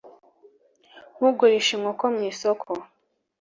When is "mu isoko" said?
2.13-2.71